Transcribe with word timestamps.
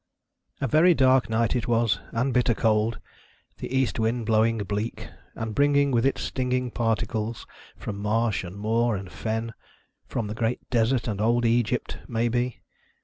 A 0.61 0.67
VERT 0.67 0.97
dark 0.97 1.29
night 1.29 1.55
it 1.55 1.67
was, 1.67 1.99
and 2.11 2.33
bitter 2.33 2.55
cold; 2.55 2.99
the 3.59 3.69
east 3.71 3.99
wind 3.99 4.25
blowing 4.25 4.57
bleak, 4.63 5.07
and 5.35 5.53
bringing 5.53 5.91
with 5.91 6.07
it 6.07 6.17
stinging 6.17 6.71
particles 6.71 7.45
from 7.77 7.99
marsh, 7.99 8.43
and 8.43 8.55
moor, 8.57 8.95
and 8.95 9.11
fen— 9.11 9.53
from 10.09 10.25
the 10.25 10.33
Great 10.33 10.67
Desert 10.71 11.07
and 11.07 11.21
Old 11.21 11.45
Egypt, 11.45 11.99
may 12.07 12.29
be. 12.29 12.61